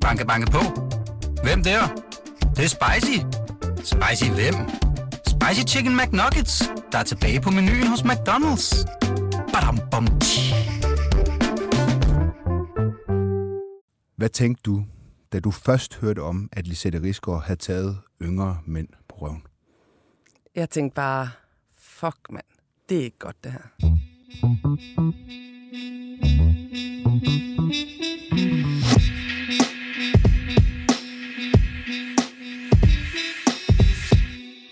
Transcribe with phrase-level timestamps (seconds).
[0.00, 0.58] Banke, banke på.
[1.42, 1.80] Hvem der?
[2.40, 3.18] Det, det er spicy.
[3.76, 4.54] Spicy hvem?
[5.26, 8.84] Spicy Chicken McNuggets, der er tilbage på menuen hos McDonald's.
[9.52, 10.06] Badum, bom,
[14.16, 14.84] Hvad tænkte du,
[15.32, 19.42] da du først hørte om, at Lisette Risgaard havde taget yngre mænd på røven?
[20.54, 21.30] Jeg tænkte bare,
[21.78, 22.44] fuck mand,
[22.88, 23.90] det er ikke godt det her.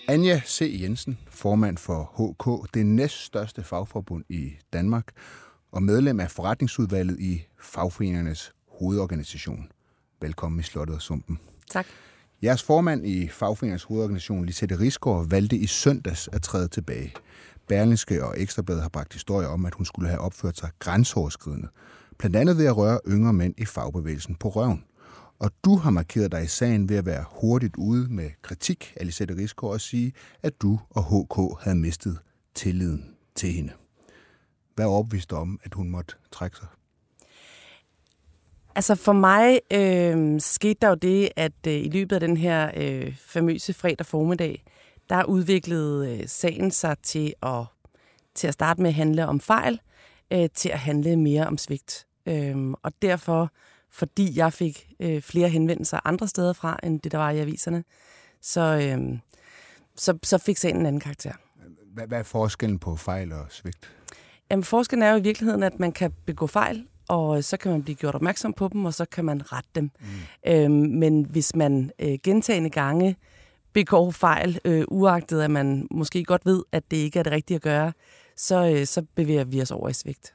[0.09, 0.79] Anja C.
[0.81, 5.07] Jensen, formand for HK, det næststørste fagforbund i Danmark,
[5.71, 9.71] og medlem af forretningsudvalget i fagforeningernes hovedorganisation.
[10.21, 11.39] Velkommen i Slottet og Sumpen.
[11.71, 11.85] Tak.
[12.43, 17.13] Jeres formand i fagforeningernes hovedorganisation, Lisette Risgaard, valgte i søndags at træde tilbage.
[17.67, 21.67] Berlingske og Ekstrabladet har bragt historier om, at hun skulle have opført sig grænseoverskridende.
[22.17, 24.83] Blandt andet ved at røre yngre mænd i fagbevægelsen på røven.
[25.39, 29.05] Og du har markeret dig i sagen ved at være hurtigt ude med kritik af
[29.05, 32.19] Lisette Risgaard og sige, at du og HK havde mistet
[32.55, 33.73] tilliden til hende.
[34.75, 36.67] Hvad er om, at hun måtte trække sig?
[38.75, 42.71] Altså for mig øh, skete der jo det, at øh, i løbet af den her
[42.77, 44.63] øh, famøse fredag formiddag,
[45.09, 47.65] der udviklede øh, sagen sig til at,
[48.35, 49.79] til at starte med at handle om fejl,
[50.33, 52.07] øh, til at handle mere om svigt.
[52.25, 53.51] Øh, og derfor,
[53.91, 57.83] fordi jeg fik øh, flere henvendelser andre steder fra, end det der var i aviserne,
[58.41, 59.17] så, øh,
[59.95, 61.31] så, så fik sagen en anden karakter.
[61.93, 63.91] Hvad, hvad er forskellen på fejl og svigt?
[64.51, 67.83] Jamen, forskellen er jo i virkeligheden, at man kan begå fejl, og så kan man
[67.83, 69.91] blive gjort opmærksom på dem, og så kan man rette dem.
[69.99, 70.51] Mm.
[70.51, 73.15] Øhm, men hvis man øh, gentagende gange
[73.73, 77.55] begår fejl, øh, uagtet at man måske godt ved, at det ikke er det rigtige
[77.55, 77.93] at gøre,
[78.37, 80.33] så, øh, så bevæger vi os over i svigt.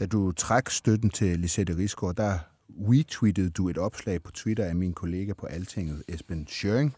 [0.00, 4.76] Da du trak støtten til Lisette Rigsgaard, der retweetede du et opslag på Twitter af
[4.76, 6.94] min kollega på Altinget, Esben Schøring.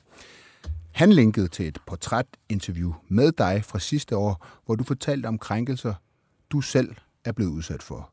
[0.92, 5.94] Han linkede til et portrætinterview med dig fra sidste år, hvor du fortalte om krænkelser,
[6.50, 8.12] du selv er blevet udsat for.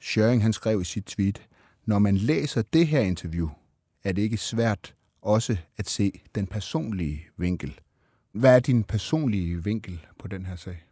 [0.00, 1.42] Schøring han skrev i sit tweet,
[1.84, 3.48] når man læser det her interview,
[4.04, 7.80] er det ikke svært også at se den personlige vinkel.
[8.32, 10.85] Hvad er din personlige vinkel på den her sag?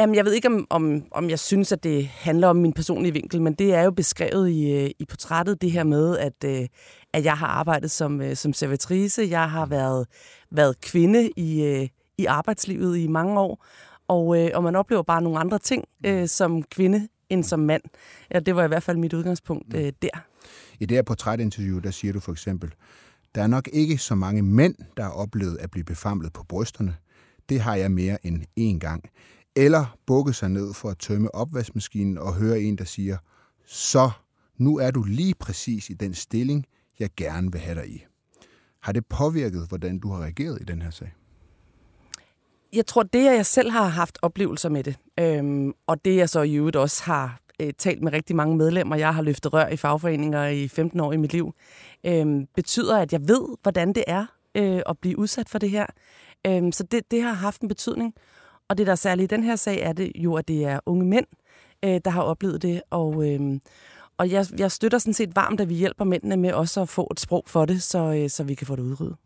[0.00, 3.12] Jamen, jeg ved ikke, om, om, om jeg synes, at det handler om min personlige
[3.12, 6.68] vinkel, men det er jo beskrevet i, øh, i portrættet, det her med, at, øh,
[7.12, 10.06] at jeg har arbejdet som, øh, som servitrice, jeg har været,
[10.50, 11.88] været kvinde i,
[12.18, 13.66] i arbejdslivet i mange år,
[14.08, 17.82] og, og man oplever bare nogle andre ting øh, som kvinde end som mand.
[18.34, 20.24] Ja, det var i hvert fald mit udgangspunkt øh, der.
[20.80, 22.74] I det her portrætinterview, der siger du for eksempel,
[23.34, 26.96] der er nok ikke så mange mænd, der har oplevet at blive befamlet på brysterne.
[27.48, 29.04] Det har jeg mere end én gang.
[29.56, 33.16] Eller bukke sig ned for at tømme opvaskemaskinen og høre en, der siger,
[33.66, 34.10] så
[34.56, 36.66] nu er du lige præcis i den stilling,
[36.98, 38.04] jeg gerne vil have dig i.
[38.80, 41.12] Har det påvirket, hvordan du har reageret i den her sag?
[42.72, 46.28] Jeg tror, det er, jeg selv har haft oplevelser med det, øhm, og det jeg
[46.28, 49.68] så i øvrigt også har øh, talt med rigtig mange medlemmer, jeg har løftet rør
[49.68, 51.54] i fagforeninger i 15 år i mit liv,
[52.06, 55.86] øhm, betyder, at jeg ved, hvordan det er øh, at blive udsat for det her.
[56.46, 58.14] Øhm, så det, det har haft en betydning.
[58.70, 60.80] Og det, der er særligt i den her sag, er det jo, at det er
[60.86, 61.26] unge mænd,
[61.84, 62.82] øh, der har oplevet det.
[62.90, 63.60] Og, øh,
[64.18, 67.08] og jeg, jeg støtter sådan set varmt, at vi hjælper mændene med også at få
[67.10, 69.16] et sprog for det, så, øh, så vi kan få det udryddet.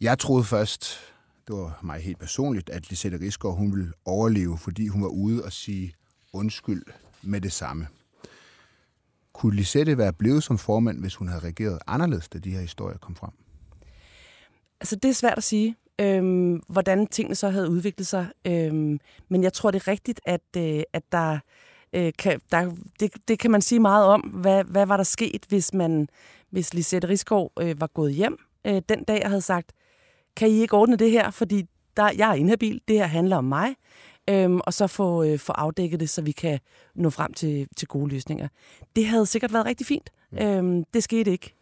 [0.00, 0.98] Jeg troede først,
[1.48, 5.44] det var mig helt personligt, at Lisette Risgaard hun ville overleve, fordi hun var ude
[5.44, 5.94] og sige
[6.32, 6.82] undskyld
[7.22, 7.86] med det samme.
[9.32, 12.98] Kunne Lisette være blevet som formand, hvis hun havde reageret anderledes, da de her historier
[12.98, 13.41] kom frem?
[14.82, 18.26] Altså, det er svært at sige, øhm, hvordan tingene så havde udviklet sig.
[18.46, 21.38] Øhm, men jeg tror, det er rigtigt, at, øh, at der,
[21.92, 24.20] øh, kan, der det, det kan man sige meget om.
[24.20, 26.08] Hvad, hvad var der sket, hvis man
[26.52, 29.72] hvis Lisette Rigsgaard øh, var gået hjem øh, den dag og havde sagt,
[30.36, 31.66] kan I ikke ordne det her, fordi
[31.96, 33.74] der, jeg er inhabil, det her handler om mig,
[34.30, 36.60] øhm, og så få, øh, få afdækket det, så vi kan
[36.94, 38.48] nå frem til, til gode løsninger.
[38.96, 40.10] Det havde sikkert været rigtig fint.
[40.40, 41.54] Øhm, det skete ikke.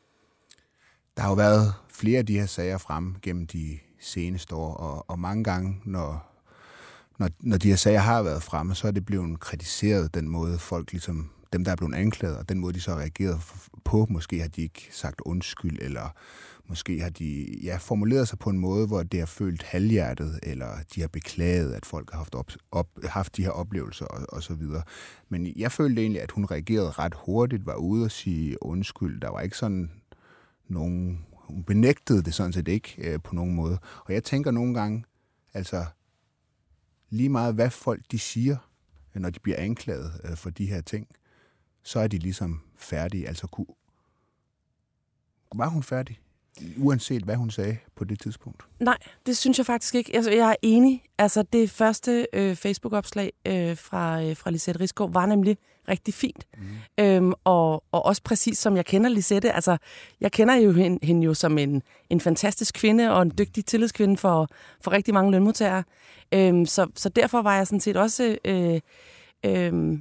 [1.17, 5.11] Der har jo været flere af de her sager frem gennem de seneste år, og,
[5.11, 6.31] og mange gange, når,
[7.19, 10.59] når, når de her sager har været fremme, så er det blevet kritiseret den måde,
[10.59, 13.41] folk ligesom, dem der er blevet anklaget, og den måde, de så har reageret
[13.85, 14.07] på.
[14.11, 16.15] Måske har de ikke sagt undskyld, eller
[16.69, 20.69] måske har de ja, formuleret sig på en måde, hvor det har følt halvhjertet, eller
[20.95, 24.43] de har beklaget, at folk har haft, op, op, haft de her oplevelser, og, og
[24.43, 24.83] så videre.
[25.29, 29.21] Men jeg følte egentlig, at hun reagerede ret hurtigt, var ude og sige undskyld.
[29.21, 29.91] Der var ikke sådan
[30.69, 31.25] nogen...
[31.51, 33.79] Hun benægtede det sådan set ikke øh, på nogen måde.
[34.05, 35.05] Og jeg tænker nogle gange,
[35.55, 35.87] altså
[37.11, 38.57] lige meget hvad folk de siger,
[39.15, 41.09] når de bliver anklaget øh, for de her ting,
[41.83, 43.29] så er de ligesom færdige.
[43.29, 43.67] Altså, kunne,
[45.55, 46.21] var hun færdig?
[46.79, 48.63] Uanset hvad hun sagde på det tidspunkt.
[48.81, 50.17] Nej, det synes jeg faktisk ikke.
[50.17, 51.03] Altså, jeg er enig.
[51.19, 55.59] Altså, det første øh, Facebook-opslag øh, fra, øh, fra Lisette Rigsgaard var nemlig
[55.89, 56.47] rigtig fint.
[56.59, 57.05] Mm.
[57.05, 59.53] Øhm, og, og også præcis som jeg kender Lisette.
[59.53, 59.77] Altså,
[60.21, 64.17] jeg kender jo hende, hende jo som en, en fantastisk kvinde og en dygtig tillidskvinde
[64.17, 64.49] for,
[64.81, 65.85] for rigtig mange lønmodtagere.
[66.33, 68.81] Øhm, så, så derfor var jeg sådan set også øh,
[69.47, 69.99] øh,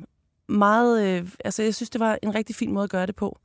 [0.49, 1.07] meget...
[1.07, 3.39] Øh, altså, jeg synes, det var en rigtig fin måde at gøre det på.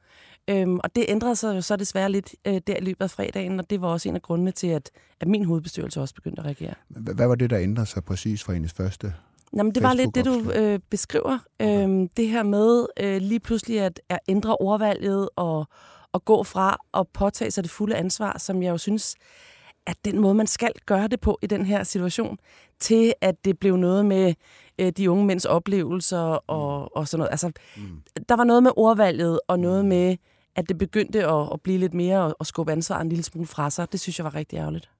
[0.48, 3.58] Øhm, og det ændrede sig jo så desværre lidt øh, der i løbet af fredagen,
[3.58, 6.46] og det var også en af grundene til, at, at min hovedbestyrelse også begyndte at
[6.46, 6.74] reagere.
[6.88, 9.14] Hvad var det, der ændrede sig præcis fra hendes første
[9.56, 11.38] Jamen, det var lidt det, du øh, beskriver.
[11.58, 11.82] Okay.
[11.82, 15.66] Øhm, det her med øh, lige pludselig at, at ændre ordvalget og,
[16.12, 19.16] og gå fra at påtage sig det fulde ansvar, som jeg jo synes
[19.86, 22.38] at den måde, man skal gøre det på i den her situation,
[22.80, 24.34] til at det blev noget med
[24.78, 26.88] øh, de unge mænds oplevelser og, mm.
[26.94, 27.30] og sådan noget.
[27.30, 28.02] Altså, mm.
[28.28, 29.88] der var noget med ordvalget og noget mm.
[29.88, 30.16] med,
[30.56, 33.70] at det begyndte at, at blive lidt mere at skubbe ansvar en lille smule fra
[33.70, 33.92] sig.
[33.92, 34.90] Det synes jeg var rigtig ærgerligt.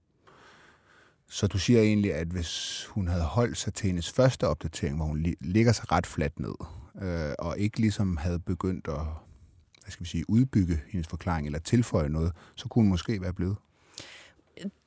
[1.31, 5.05] Så du siger egentlig, at hvis hun havde holdt sig til hendes første opdatering, hvor
[5.05, 6.55] hun ligger sig ret fladt ned,
[7.03, 9.01] øh, og ikke ligesom havde begyndt at
[9.85, 13.33] hvad skal vi sige, udbygge hendes forklaring eller tilføje noget, så kunne hun måske være
[13.33, 13.57] blevet?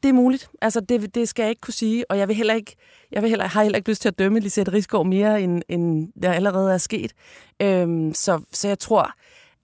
[0.04, 0.50] Det er muligt.
[0.62, 2.76] Altså, det, det skal jeg ikke kunne sige, og jeg vil heller ikke,
[3.12, 6.14] jeg vil heller, har heller ikke lyst til at dømme Lisette Rigsgaard mere, end, end
[6.22, 7.14] der allerede er sket.
[7.62, 9.14] Øhm, så, så jeg tror,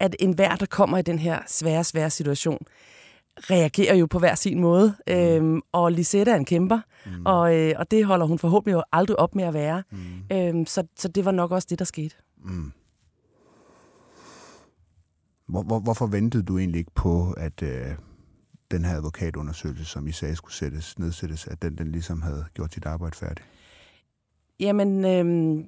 [0.03, 2.65] at enhver, der kommer i den her svære, svære situation,
[3.37, 4.95] reagerer jo på hver sin måde.
[5.07, 5.13] Mm.
[5.13, 7.25] Øhm, og Lisette er en kæmper, mm.
[7.25, 9.83] og, øh, og det holder hun forhåbentlig jo aldrig op med at være.
[9.91, 9.97] Mm.
[10.31, 12.15] Øhm, så, så det var nok også det, der skete.
[12.45, 12.71] Mm.
[15.47, 17.61] Hvor, hvor, hvorfor ventede du egentlig ikke på, at...
[17.61, 17.95] Øh
[18.71, 22.73] den her advokatundersøgelse, som I sagde skulle sættes, nedsættes, at den, den ligesom havde gjort
[22.73, 23.47] sit arbejde færdigt?
[24.59, 25.63] Jamen, øh,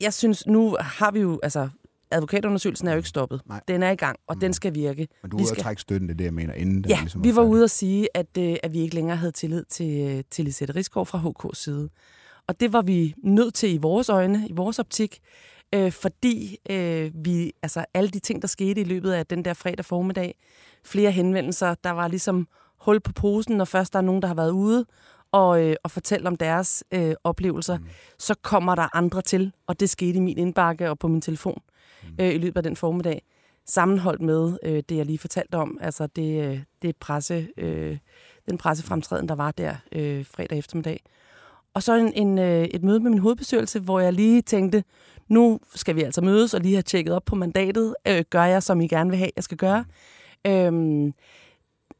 [0.00, 1.68] jeg synes, nu har vi jo, altså,
[2.10, 3.40] advokatundersøgelsen er jo ikke stoppet.
[3.46, 3.60] Nej.
[3.68, 4.40] Den er i gang, og mm.
[4.40, 5.08] den skal virke.
[5.22, 5.58] Men du er ude skal...
[5.58, 7.64] at trække støtten, det er det, jeg mener, inden ja, den ligesom vi var ude
[7.64, 11.06] at sige, at, øh, at vi ikke længere havde tillid til, øh, til Lisette Rigsgaard
[11.06, 11.88] fra HK's side.
[12.48, 15.20] Og det var vi nødt til i vores øjne, i vores optik,
[15.74, 19.54] øh, fordi øh, vi, altså alle de ting, der skete i løbet af den der
[19.54, 20.34] fredag formiddag,
[20.84, 22.48] flere henvendelser, der var ligesom
[22.80, 24.84] hul på posen, når først der er nogen, der har været ude
[25.32, 27.84] og, øh, og fortælle om deres øh, oplevelser, mm.
[28.18, 31.62] så kommer der andre til, og det skete i min indbakke og på min telefon
[32.02, 32.14] mm.
[32.20, 33.22] øh, i løbet af den formiddag,
[33.66, 37.98] sammenholdt med øh, det, jeg lige fortalte om, altså det, øh, det presse, øh,
[38.48, 41.00] den pressefremtræden, der var der øh, fredag eftermiddag.
[41.74, 44.84] Og så en, en, øh, et møde med min hovedbestyrelse, hvor jeg lige tænkte,
[45.28, 47.94] nu skal vi altså mødes og lige have tjekket op på mandatet.
[48.08, 49.84] Øh, gør jeg, som I gerne vil have, jeg skal gøre.
[50.46, 51.14] Øhm,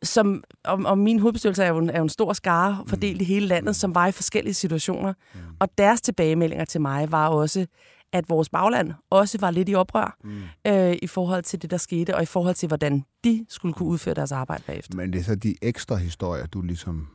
[0.03, 3.21] som, og, og min hovedbestyrelse er jo, en, er jo en stor skare fordelt mm.
[3.21, 5.13] i hele landet, som var i forskellige situationer.
[5.35, 5.41] Mm.
[5.59, 7.67] Og deres tilbagemeldinger til mig var også,
[8.13, 10.43] at vores bagland også var lidt i oprør mm.
[10.67, 13.89] øh, i forhold til det, der skete, og i forhold til, hvordan de skulle kunne
[13.89, 14.97] udføre deres arbejde bagefter.
[14.97, 17.09] Men det er så de ekstra historier, du ligesom,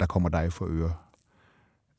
[0.00, 0.94] der kommer dig for øre?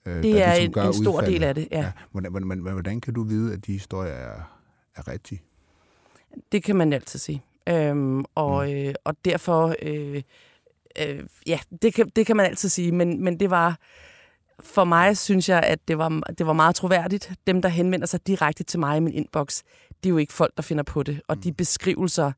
[0.06, 1.34] Øh, det er ligesom en, en stor udfaldet.
[1.34, 1.80] del af det, ja.
[1.80, 1.92] ja.
[2.12, 4.42] Hvordan, hvordan, hvordan kan du vide, at de historier er,
[4.96, 5.42] er rigtige?
[6.52, 7.44] Det kan man altid sige.
[7.70, 8.72] Øhm, og, mm.
[8.72, 10.22] øh, og derfor, øh,
[11.00, 13.80] øh, ja, det kan, det kan man altid sige, men, men det var,
[14.60, 17.32] for mig synes jeg, at det var, det var meget troværdigt.
[17.48, 20.54] Dem, der henvender sig direkte til mig i min inbox, det er jo ikke folk,
[20.58, 21.22] der finder på det.
[21.28, 21.42] Og mm.
[21.42, 22.32] de beskrivelser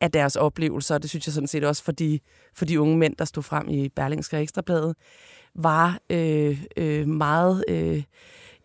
[0.00, 2.20] af deres oplevelser, det synes jeg sådan set også for de,
[2.54, 4.96] for de unge mænd, der stod frem i Berlingske Ekstrabladet,
[5.54, 7.64] var øh, øh, meget...
[7.68, 8.02] Øh,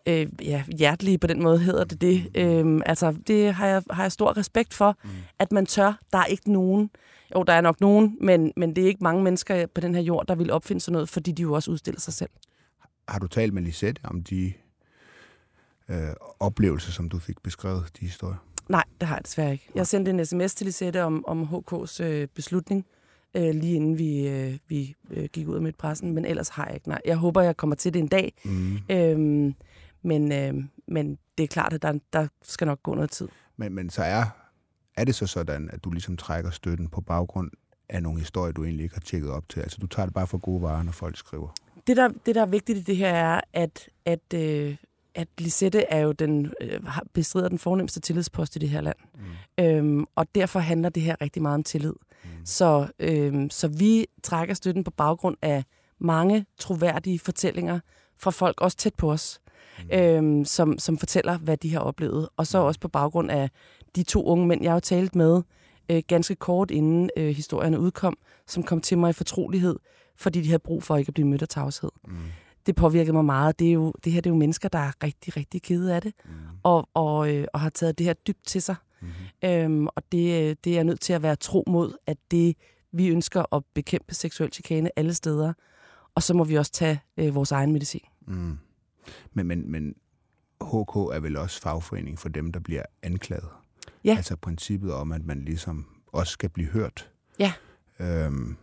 [0.07, 2.31] øh, ja, hjertelige på den måde hedder det det.
[2.35, 5.09] Øh, altså, det har jeg, har jeg stor respekt for, mm.
[5.39, 5.99] at man tør.
[6.11, 6.89] Der er ikke nogen,
[7.35, 10.01] jo, der er nok nogen, men, men det er ikke mange mennesker på den her
[10.01, 12.29] jord, der vil opfinde sådan noget, fordi de jo også udstiller sig selv.
[13.11, 14.53] Har du talt med Lisette om de
[15.89, 18.45] øh, oplevelser, som du fik beskrevet, de historier?
[18.69, 19.69] Nej, det har jeg desværre ikke.
[19.75, 22.85] Jeg sendte en sms til Lisette om, om HK's øh, beslutning,
[23.35, 26.75] øh, lige inden vi, øh, vi øh, gik ud med pressen, men ellers har jeg
[26.75, 26.89] ikke.
[26.89, 28.33] Nej, jeg håber, jeg kommer til det en dag.
[28.45, 28.77] Mm.
[28.89, 29.53] Øh,
[30.01, 33.27] men, øh, men det er klart, at der, der skal nok gå noget tid.
[33.57, 34.25] Men, men så er,
[34.97, 37.51] er det så sådan, at du ligesom trækker støtten på baggrund
[37.89, 39.59] af nogle historier, du egentlig ikke har tjekket op til?
[39.59, 41.49] Altså du tager det bare for gode varer, når folk skriver?
[41.91, 44.75] Det, der, det, der er vigtigt i det her, er, at, at, øh,
[45.15, 46.79] at Lisette er jo den, øh,
[47.13, 48.95] bestrider den fornemmeste tillidspost i det her land.
[49.57, 49.63] Mm.
[49.63, 51.93] Øhm, og derfor handler det her rigtig meget om tillid.
[52.23, 52.29] Mm.
[52.45, 55.63] Så, øh, så vi trækker støtten på baggrund af
[55.99, 57.79] mange troværdige fortællinger
[58.17, 59.41] fra folk, også tæt på os,
[59.83, 59.97] mm.
[59.97, 62.29] øhm, som, som fortæller, hvad de har oplevet.
[62.37, 62.65] Og så mm.
[62.65, 63.49] også på baggrund af
[63.95, 65.41] de to unge mænd, jeg har jo talt med
[65.91, 68.17] øh, ganske kort inden øh, historierne udkom,
[68.47, 69.75] som kom til mig i fortrolighed,
[70.15, 71.89] fordi de havde brug for ikke at blive mødt af tavshed.
[72.07, 72.15] Mm.
[72.65, 73.59] det påvirkede mig meget.
[73.59, 76.01] Det, er jo, det her det er jo mennesker, der er rigtig, rigtig kede af
[76.01, 76.31] det, mm.
[76.63, 78.75] og, og, øh, og har taget det her dybt til sig.
[79.01, 79.49] Mm-hmm.
[79.49, 82.55] Øhm, og det, det er nødt til at være tro mod, at det,
[82.91, 85.53] vi ønsker at bekæmpe seksuel chikane alle steder,
[86.15, 88.05] og så må vi også tage øh, vores egen medicin.
[88.27, 88.57] Mm.
[89.33, 89.95] Men, men, men
[90.61, 93.49] HK er vel også fagforening for dem, der bliver anklaget?
[94.03, 94.15] Ja.
[94.17, 97.09] Altså princippet om, at man ligesom også skal blive hørt.
[97.39, 97.53] Ja.
[97.99, 98.57] Øhm,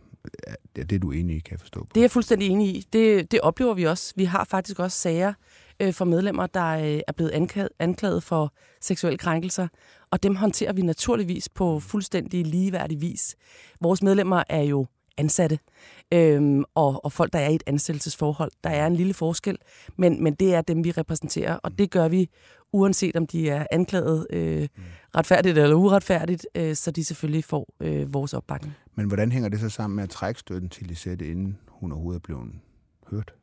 [0.75, 1.79] det er du enig i, kan jeg forstå.
[1.79, 1.87] På.
[1.95, 2.87] Det er jeg fuldstændig enig i.
[2.93, 4.13] Det, det oplever vi også.
[4.15, 5.33] Vi har faktisk også sager
[5.79, 9.67] øh, for medlemmer, der øh, er blevet anklaget, anklaget for seksuelle krænkelser,
[10.11, 13.35] og dem håndterer vi naturligvis på fuldstændig ligeværdig vis.
[13.81, 15.59] Vores medlemmer er jo ansatte
[16.13, 18.51] øhm, og, og folk, der er i et ansættelsesforhold.
[18.63, 19.57] Der er en lille forskel,
[19.97, 22.29] men, men det er dem, vi repræsenterer, og det gør vi
[22.71, 24.67] uanset om de er anklaget øh,
[25.15, 28.75] retfærdigt eller uretfærdigt, øh, så de selvfølgelig får øh, vores opbakning.
[28.95, 32.19] Men hvordan hænger det så sammen med at trække støtten til Lisette, inden hun overhovedet
[32.19, 32.51] er blevet
[33.11, 33.33] hørt?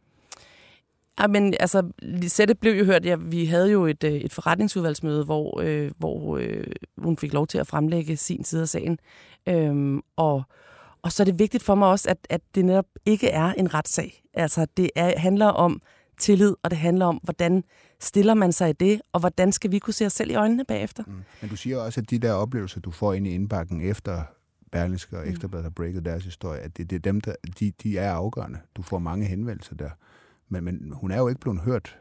[1.21, 3.05] Ja, men altså, Lisette blev jo hørt.
[3.05, 6.67] Ja, vi havde jo et, øh, et forretningsudvalgsmøde, hvor, øh, hvor øh,
[6.99, 8.99] hun fik lov til at fremlægge sin side af sagen.
[9.49, 10.43] Øhm, og,
[11.03, 13.75] og så er det vigtigt for mig også, at, at det netop ikke er en
[13.75, 14.23] retssag.
[14.35, 15.81] Altså, det er, handler om
[16.19, 17.65] tillid, og det handler om, hvordan
[18.01, 20.65] stiller man sig i det, og hvordan skal vi kunne se os selv i øjnene
[20.65, 21.05] bagefter.
[21.07, 21.13] Mm.
[21.41, 24.23] Men du siger også, at de der oplevelser, du får ind i indbakken efter
[24.73, 25.31] Berlingske og mm.
[25.31, 28.59] Ekstrabladet har breaket deres historie, at det, det er dem, der, de, de er afgørende.
[28.77, 29.91] Du får mange henvendelser der.
[30.49, 31.99] Men, men hun er jo ikke blevet hørt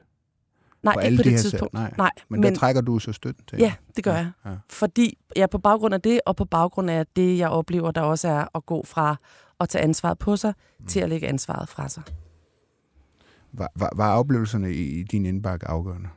[0.83, 1.73] Nej, på ikke på det de tidspunkt.
[1.73, 1.93] Nej.
[1.97, 3.59] Nej, men, men der trækker du så støtten til.
[3.59, 4.31] Ja, det gør ja, jeg.
[4.45, 4.51] Ja.
[4.69, 8.27] Fordi jeg på baggrund af det, og på baggrund af det, jeg oplever, der også
[8.27, 9.15] er at gå fra
[9.59, 10.87] at tage ansvaret på sig, mm.
[10.87, 12.03] til at lægge ansvaret fra sig.
[13.57, 16.09] Var, var, var oplevelserne i, din indbakke afgørende?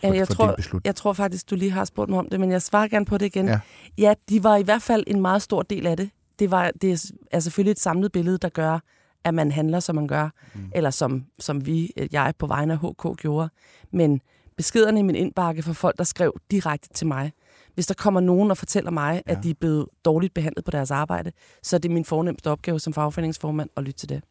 [0.00, 2.40] For, ja, jeg, for tror, jeg tror faktisk, du lige har spurgt mig om det,
[2.40, 3.46] men jeg svarer gerne på det igen.
[3.46, 3.60] Ja.
[3.98, 6.10] ja, de var i hvert fald en meget stor del af det.
[6.38, 8.78] Det, var, det er selvfølgelig et samlet billede, der gør,
[9.24, 10.70] at man handler, som man gør, mm.
[10.74, 13.48] eller som, som vi, jeg på vegne af HK gjorde.
[13.92, 14.20] Men
[14.56, 17.32] beskederne i min indbakke for folk, der skrev direkte til mig.
[17.74, 19.32] Hvis der kommer nogen og fortæller mig, ja.
[19.32, 22.80] at de er blevet dårligt behandlet på deres arbejde, så er det min fornemmeste opgave
[22.80, 24.22] som fagforeningsformand at lytte til det.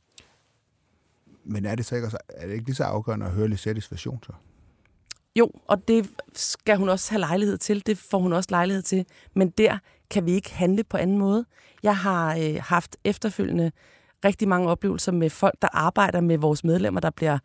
[1.48, 4.20] Men er det så ikke, er det ikke lige så afgørende at høre Lisettes version
[4.24, 4.34] så?
[5.36, 7.86] Jo, og det skal hun også have lejlighed til.
[7.86, 9.06] Det får hun også lejlighed til.
[9.36, 9.78] Men der
[10.10, 11.46] kan vi ikke handle på anden måde.
[11.84, 13.72] Jeg har øh, haft efterfølgende
[14.26, 17.40] rigtig mange oplevelser med folk, der arbejder med vores medlemmer, der bliver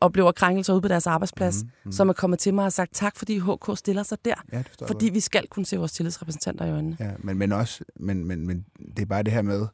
[0.00, 1.92] oplever krænkelser ude på deres arbejdsplads, mm, mm.
[1.92, 4.34] som er kommet til mig og sagt tak, fordi HK stiller sig der.
[4.52, 5.14] Ja, fordi godt.
[5.14, 6.96] vi skal kunne se vores tillidsrepræsentanter i øjnene.
[7.00, 8.64] Ja, men, men også, men, men, men
[8.96, 9.66] det er bare det her med,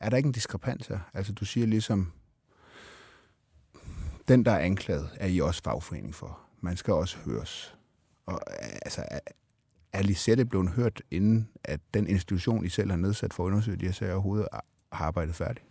[0.00, 0.98] er der ikke en diskrepans her?
[1.14, 2.12] Altså du siger ligesom,
[4.30, 6.38] den, der er anklaget, er I også fagforening for.
[6.60, 7.74] Man skal også høres.
[8.26, 9.04] Og øh, altså,
[9.92, 13.76] er Lisette blevet hørt, inden at den institution, I selv har nedsat for at undersøge
[13.76, 14.48] de her sager, overhovedet
[14.92, 15.66] har arbejdet færdigt?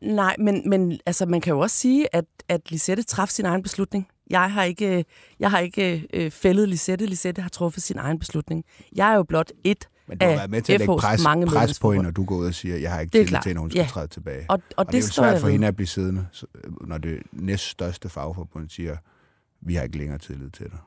[0.00, 3.62] Nej, men, men altså, man kan jo også sige, at, at Lisette træffede sin egen
[3.62, 4.08] beslutning.
[4.30, 5.04] Jeg har ikke,
[5.40, 7.06] jeg har ikke øh, fældet Lisette.
[7.06, 8.64] Lisette har truffet sin egen beslutning.
[8.96, 11.46] Jeg er jo blot et men du har været med til at lægge pres, mange
[11.46, 13.60] pres på hende, når du går ud og siger, jeg har ikke tillid til, når
[13.60, 13.86] hun skal ja.
[13.86, 14.44] træde tilbage.
[14.48, 16.26] Og, og, og det, det er jo svært for hende at blive siddende,
[16.80, 18.96] når det næststørste fagforbund siger,
[19.60, 20.78] vi har ikke længere tillid til dig.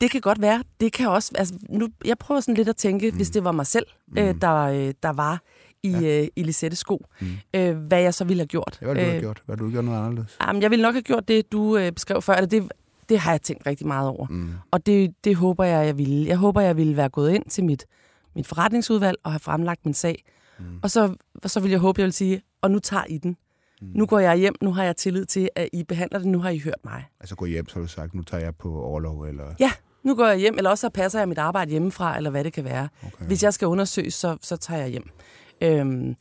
[0.00, 0.64] Det kan godt være.
[0.80, 1.32] Det kan også...
[1.34, 3.16] Altså, nu, jeg prøver sådan lidt at tænke, mm.
[3.16, 4.18] hvis det var mig selv, mm.
[4.18, 5.42] øh, der, øh, der var
[5.82, 6.22] i, ja.
[6.22, 7.26] øh, i Lisettes sko, mm.
[7.54, 8.78] øh, hvad jeg så ville have gjort.
[8.80, 9.42] Hvad ville du have øh, gjort?
[9.46, 10.36] Hvad du gjort noget anderledes?
[10.46, 12.34] Jamen, jeg ville nok have gjort det, du øh, beskrev før.
[12.34, 12.72] Eller det,
[13.08, 14.26] det har jeg tænkt rigtig meget over.
[14.30, 14.50] Mm.
[14.70, 16.28] Og det, det håber jeg, jeg ville.
[16.28, 17.86] Jeg håber, jeg ville være gået ind til mit,
[18.34, 20.24] mit forretningsudvalg og have fremlagt min sag.
[20.58, 20.64] Mm.
[20.82, 21.14] Og så,
[21.46, 23.36] så vil jeg håbe, jeg vil sige, og nu tager I den.
[23.80, 23.88] Mm.
[23.94, 26.50] Nu går jeg hjem, nu har jeg tillid til, at I behandler det, nu har
[26.50, 27.04] I hørt mig.
[27.20, 29.54] Altså gå hjem, så har du sagt, nu tager jeg på overlov, eller...
[29.58, 29.72] Ja,
[30.04, 32.52] nu går jeg hjem, eller også så passer jeg mit arbejde hjemmefra, eller hvad det
[32.52, 32.88] kan være.
[33.06, 33.24] Okay.
[33.26, 35.10] Hvis jeg skal undersøges, så, så tager jeg hjem.
[35.60, 36.14] Øhm,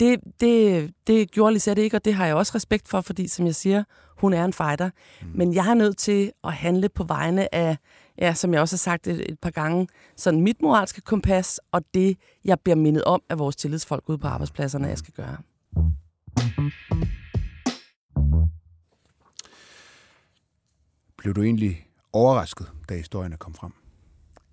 [0.00, 3.46] det, det, det gjorde Lisette ikke, og det har jeg også respekt for, fordi som
[3.46, 3.84] jeg siger,
[4.18, 4.90] hun er en fighter.
[5.22, 5.28] Mm.
[5.34, 7.76] Men jeg er nødt til at handle på vegne af,
[8.18, 11.82] ja, som jeg også har sagt et, et par gange, sådan mit moralske kompas, og
[11.94, 15.36] det, jeg bliver mindet om af vores tillidsfolk ude på arbejdspladserne, jeg skal gøre.
[21.18, 23.72] Blev du egentlig overrasket, da historierne kom frem?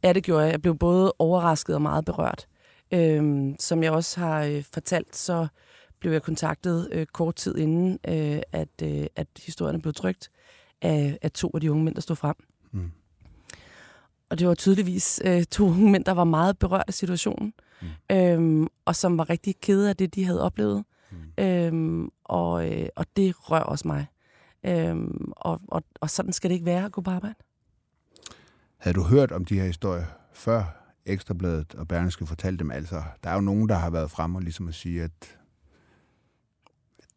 [0.04, 0.52] Ja, det gjorde jeg.
[0.52, 2.48] Jeg blev både overrasket og meget berørt.
[2.94, 5.48] Øhm, som jeg også har øh, fortalt, så
[6.00, 10.32] blev jeg kontaktet øh, kort tid inden, øh, at, øh, at historierne blev trygt
[10.82, 12.36] af, af to af de unge mænd, der stod frem.
[12.72, 12.92] Mm.
[14.30, 18.16] Og det var tydeligvis øh, to unge mænd, der var meget berørt af situationen, mm.
[18.16, 20.84] øhm, og som var rigtig kede af det, de havde oplevet.
[21.12, 21.44] Mm.
[21.44, 24.08] Øhm, og, øh, og det rør også mig.
[24.66, 27.36] Øhm, og, og, og sådan skal det ikke være at gå på arbejde.
[28.78, 30.79] Havde du hørt om de her historier før
[31.10, 32.72] Ekstrabladet og Berlingske fortalte dem?
[32.72, 35.38] Altså, der er jo nogen, der har været frem og ligesom at sige, at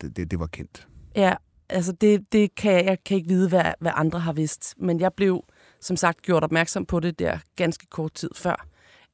[0.01, 0.89] det, det, det var kendt.
[1.17, 1.35] Ja,
[1.69, 4.75] altså det, det kan jeg, jeg kan ikke vide, hvad, hvad andre har vidst.
[4.79, 5.45] Men jeg blev
[5.81, 8.67] som sagt gjort opmærksom på det der ganske kort tid før,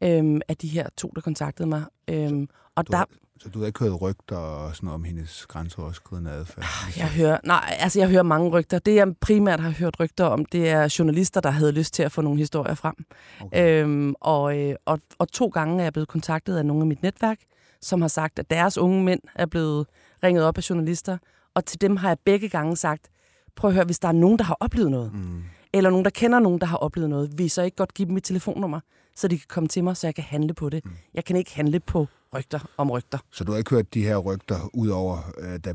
[0.02, 1.84] øhm, af de her to, der kontaktede mig.
[2.08, 3.04] Øhm, og Du, der,
[3.38, 6.64] Så du har ikke hørt rygter og sådan noget om hendes grænseoverskridende adfærd?
[6.96, 8.78] jeg hører, nej, altså jeg hører mange rygter.
[8.78, 12.12] Det, jeg primært har hørt rygter om, det er journalister, der havde lyst til at
[12.12, 12.94] få nogle historier frem.
[13.40, 13.82] Okay.
[13.82, 17.02] Øhm, og, øh, og, og to gange er jeg blevet kontaktet af nogle af mit
[17.02, 17.38] netværk,
[17.80, 19.86] som har sagt, at deres unge mænd er blevet
[20.22, 21.18] ringet op af journalister.
[21.54, 23.08] Og til dem har jeg begge gange sagt,
[23.56, 25.42] prøv at høre, hvis der er nogen, der har oplevet noget, Mm.
[25.72, 28.06] eller nogen, der kender nogen, der har oplevet noget, vil I så ikke godt give
[28.06, 28.80] dem mit telefonnummer,
[29.18, 30.84] så de kan komme til mig, så jeg kan handle på det.
[31.14, 33.18] Jeg kan ikke handle på rygter om rygter.
[33.30, 35.74] Så du har ikke hørt de her rygter, udover øh, da,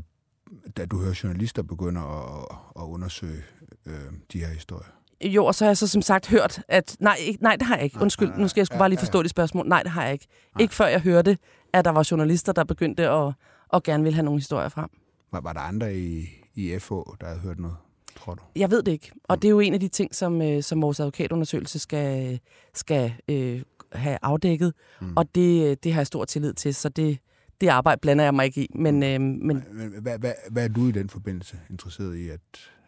[0.76, 3.42] da du hører journalister begynder at, at undersøge
[3.86, 3.94] øh,
[4.32, 4.88] de her historier?
[5.24, 7.74] Jo, og så har jeg så som sagt hørt, at nej, ikke, nej det har
[7.74, 8.00] jeg ikke.
[8.00, 9.68] Undskyld, nu skal jeg sgu bare lige forstå dit spørgsmål.
[9.68, 10.26] Nej, det har jeg ikke.
[10.60, 11.38] Ikke før jeg hørte,
[11.72, 13.32] at der var journalister, der begyndte at,
[13.72, 14.90] at gerne ville have nogle historier frem.
[15.32, 17.76] Var, var der andre i, i FH, der havde hørt noget,
[18.24, 18.42] tror du?
[18.56, 19.12] Jeg ved det ikke.
[19.24, 22.40] Og det er jo en af de ting, som, øh, som vores advokatundersøgelse skal,
[22.74, 23.62] skal øh,
[23.92, 24.74] have afdækket.
[25.00, 25.16] Mm.
[25.16, 27.18] Og det, det har jeg stor tillid til, så det,
[27.60, 28.68] det arbejde blander jeg mig ikke i.
[28.74, 29.64] Men, øh, men
[30.02, 32.40] hvad, hvad, hvad er du i den forbindelse interesseret i, at,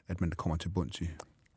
[0.08, 1.08] at man kommer til bunds i?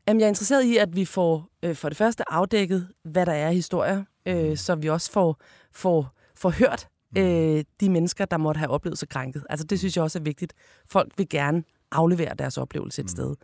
[0.08, 3.32] Jamen, jeg er interesseret i, at vi får øh, for det første afdækket, hvad der
[3.32, 5.40] er af historier, øh, så vi også får,
[5.72, 9.44] får, får hørt øh, de mennesker, der måtte have oplevet sig krænket.
[9.50, 10.54] Altså, det synes jeg også er vigtigt.
[10.86, 13.34] Folk vil gerne aflevere deres oplevelse et sted.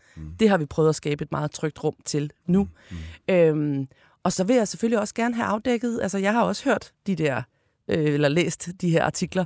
[0.41, 2.69] Det har vi prøvet at skabe et meget trygt rum til nu.
[3.31, 3.89] Øhm,
[4.23, 7.17] og så vil jeg selvfølgelig også gerne have afdækket, altså jeg har også hørt de
[7.17, 7.43] der,
[7.89, 9.45] øh, eller læst de her artikler,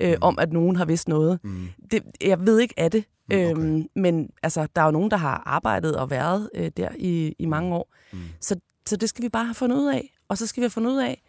[0.00, 1.38] øh, om at nogen har vidst noget.
[1.44, 1.68] Mm.
[1.90, 3.50] Det, jeg ved ikke af det, okay.
[3.50, 7.34] øhm, men altså, der er jo nogen, der har arbejdet og været øh, der i,
[7.38, 7.94] i mange år.
[8.12, 8.18] Mm.
[8.40, 8.56] Så,
[8.86, 10.14] så det skal vi bare have fundet ud af.
[10.28, 11.22] Og så skal vi have fundet ud af,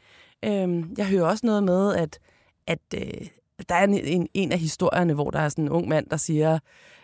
[0.46, 2.20] øhm, jeg hører også noget med, at,
[2.68, 3.28] at øh,
[3.70, 6.18] der er en, en, en af historierne, hvor der er sådan en ung mand, der
[6.18, 6.60] siger,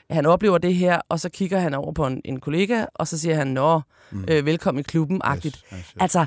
[0.10, 3.18] han oplever det her, og så kigger han over på en, en kollega, og så
[3.18, 4.26] siger han, nå, Mm.
[4.28, 5.46] øh, velkommen i klubben-agtigt.
[5.58, 5.96] Yes, yes, yes.
[6.00, 6.26] Altså,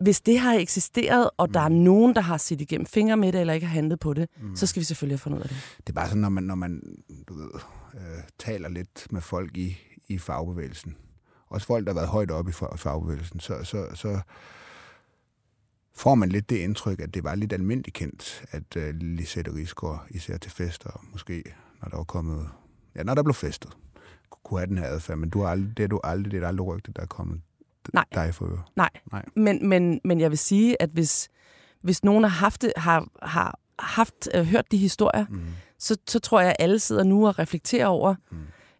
[0.00, 3.40] hvis det har eksisteret, og der er nogen, der har set igennem fingre med det,
[3.40, 4.56] eller ikke har handlet på det, mm.
[4.56, 5.58] så skal vi selvfølgelig have fundet ud af det.
[5.76, 6.82] Det er bare sådan, når man, når man
[7.28, 7.50] du ved,
[7.94, 9.76] øh, taler lidt med folk i,
[10.08, 10.96] i fagbevægelsen,
[11.48, 14.20] også folk, der har været højt oppe i fag- fagbevægelsen, så, så, så
[15.96, 20.06] får man lidt det indtryk, at det var lidt almindeligt kendt, at øh, Lisette Rigsgaard,
[20.10, 21.42] især til fester, og måske
[21.82, 22.48] når der var kommet,
[22.96, 23.70] ja, når der blev festet,
[24.44, 26.48] kunne have den her adfærd, men du har aldrig, det er du aldrig, det er
[26.48, 27.40] aldrig rygte, der er kommet
[27.94, 28.04] Nej.
[28.14, 28.62] dig for øre.
[28.76, 29.24] Nej, Nej.
[29.36, 31.28] Men, men, men jeg vil sige, at hvis,
[31.82, 35.40] hvis nogen har haft, det, har, har haft øh, hørt de historier, Mm.
[35.78, 38.36] så, så tror jeg, at alle sidder nu og reflekterer over, Mm.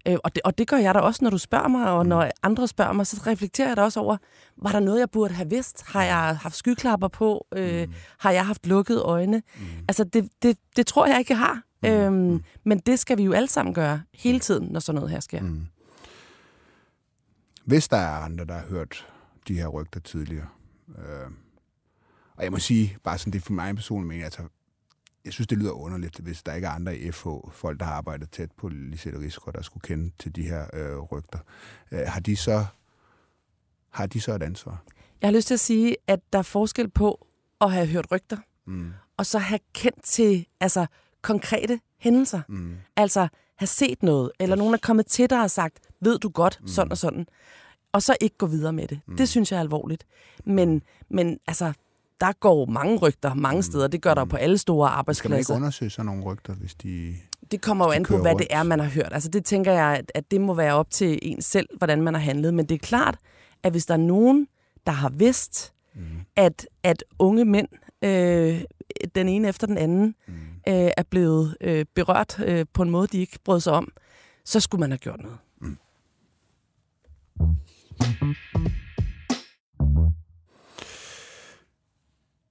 [0.06, 2.30] øh, og, det, og det gør jeg da også, når du spørger mig, og når
[2.42, 4.16] andre spørger mig, så reflekterer jeg da også over,
[4.56, 5.82] var der noget, jeg burde have vidst?
[5.86, 7.46] Har jeg haft skyklapper på?
[7.54, 7.94] Øh, Mm.
[8.18, 9.42] Har jeg haft lukkede øjne?
[9.88, 11.62] Altså, det, det, det tror jeg ikke, jeg har.
[11.84, 15.20] Øhm, men det skal vi jo alle sammen gøre hele tiden, når sådan noget her
[15.20, 15.40] sker.
[15.42, 15.66] Mm.
[17.64, 19.08] Hvis der er andre, der har hørt
[19.48, 20.48] de her rygter tidligere,
[20.98, 21.30] øh,
[22.36, 24.42] og jeg må sige, bare sådan det for mig en personlig mening, altså,
[25.24, 27.92] jeg synes, det lyder underligt, hvis der ikke er andre i FH, folk, der har
[27.92, 31.38] arbejdet tæt på Lisette Rigsgaard, der skulle kende til de her øh, rygter.
[31.92, 32.66] Øh, har de så
[33.90, 34.82] har de så et ansvar?
[35.20, 37.26] Jeg har lyst til at sige, at der er forskel på
[37.60, 38.92] at have hørt rygter, Mm.
[39.16, 40.86] og så have kendt til altså,
[41.22, 42.40] konkrete hændelser.
[42.48, 42.74] Mm.
[42.96, 46.28] Altså have set noget, eller nogen er kommet til dig og har sagt, ved du
[46.28, 47.26] godt, sådan og sådan.
[47.92, 49.00] Og så ikke gå videre med det.
[49.18, 50.04] Det synes jeg er alvorligt.
[50.44, 51.72] Men, men altså,
[52.20, 53.88] der går mange rygter mange steder.
[53.88, 55.54] Det gør der jo på alle store Skal man ikke arbejdspladser.
[55.54, 57.14] undersøge sådan nogle rygter, hvis de...
[57.50, 58.38] Det kommer jo de an på, hvad rundt?
[58.38, 59.08] det er, man har hørt.
[59.12, 62.14] Altså det tænker jeg, at, at det må være op til en selv, hvordan man
[62.14, 62.54] har handlet.
[62.54, 63.18] Men det er klart,
[63.62, 64.46] at hvis der er nogen,
[64.86, 66.00] der har vidst, mm.
[66.36, 67.68] at, at unge mænd,
[68.02, 68.60] øh,
[69.14, 70.34] den ene efter den anden, mm
[70.70, 73.92] øh, er blevet øh, berørt øh, på en måde, de ikke brød sig om,
[74.44, 75.38] så skulle man have gjort noget.
[75.60, 75.76] Mm.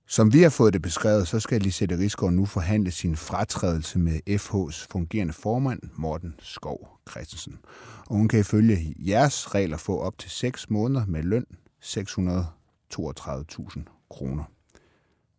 [0.08, 4.19] Som vi har fået det beskrevet, så skal Lisette Rigsgaard nu forhandle sin fratrædelse med
[4.29, 7.60] FH's fungerende formand, Morten Skov Christensen.
[8.08, 11.45] Og hun kan ifølge jeres regler få op til 6 måneder med løn
[11.84, 14.43] 632.000 kroner.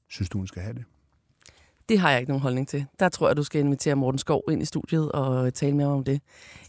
[0.08, 0.84] Synes du, hun skal have det?
[1.90, 2.86] Det har jeg ikke nogen holdning til.
[3.00, 5.94] Der tror jeg, du skal invitere Morten Skov ind i studiet og tale med ham
[5.94, 6.20] om det.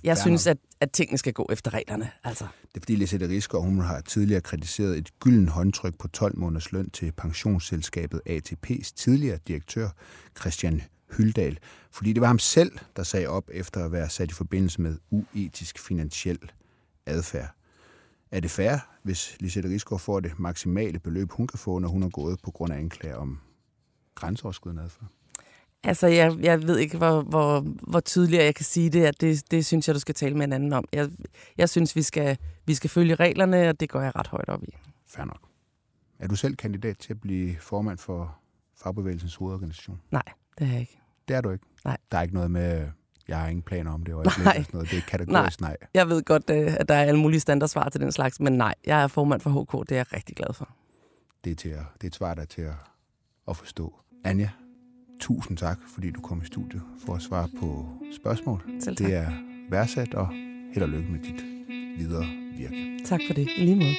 [0.04, 2.12] Jeg Fair synes, at, at tingene skal gå efter reglerne.
[2.24, 2.46] Altså.
[2.62, 6.72] Det er fordi Lisette Rigsgaard, hun har tidligere kritiseret et gylden håndtryk på 12 måneders
[6.72, 9.90] løn til pensionsselskabet ATP's tidligere direktør
[10.40, 10.82] Christian
[11.18, 11.58] Hyldal,
[11.92, 14.98] fordi det var ham selv, der sagde op efter at være sat i forbindelse med
[15.10, 16.40] uetisk finansiel
[17.06, 17.56] adfærd.
[18.32, 22.04] Er det fair, hvis Lisette Rigsgaard får det maksimale beløb, hun kan få, når hun
[22.04, 23.40] er gået på grund af anklager om
[24.16, 25.08] grænseoverskridende adfærd?
[25.84, 29.52] Altså, jeg, jeg ved ikke, hvor, hvor, hvor tydeligere jeg kan sige det, at det,
[29.52, 30.86] det synes jeg, du skal tale med en anden om.
[30.94, 31.10] Jeg,
[31.58, 34.64] jeg synes, vi skal, vi skal følge reglerne, og det går jeg ret højt op
[34.64, 34.76] i.
[35.08, 35.40] Fair nok.
[36.20, 38.38] Er du selv kandidat til at blive formand for
[38.84, 40.02] Fagbevægelsens hovedorganisation?
[40.12, 40.24] Nej,
[40.60, 41.00] det er jeg ikke.
[41.28, 41.66] Det er du ikke?
[41.86, 41.98] Nej.
[42.12, 42.88] Der er ikke noget med,
[43.28, 44.34] jeg har ingen planer om det, og Nej.
[44.34, 44.92] sådan noget.
[44.92, 45.70] Det er kategorisk nej.
[45.70, 45.90] nej.
[45.94, 48.76] Jeg ved godt, øh, at der er alle mulige standardsvar til den slags, men nej,
[48.86, 50.70] jeg er formand for HK, det er jeg rigtig glad for.
[51.44, 52.74] Det er, til at, det er et svar, der er til at,
[53.48, 54.00] at forstå.
[54.24, 54.50] Anja,
[55.20, 58.64] tusind tak, fordi du kom i studiet for at svare på spørgsmål.
[58.80, 59.08] Selv tak.
[59.08, 59.32] Det er
[59.70, 60.28] værdsat, og
[60.74, 61.46] held og lykke med dit
[61.98, 62.26] videre
[62.58, 63.00] virke.
[63.06, 63.50] Tak for det.
[63.58, 63.96] I lige måde.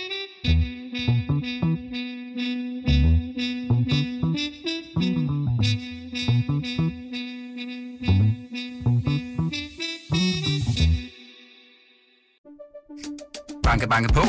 [13.62, 14.22] Banke, banke på.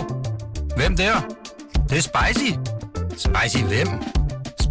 [0.78, 1.13] Hvem der?
[1.73, 2.52] Det, det er spicy.
[3.17, 4.12] Spicy hvem?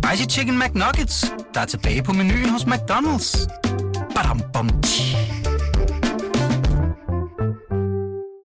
[0.04, 3.61] Spicy Chicken McNuggets, der er tilbage på menuen hos McDonald's.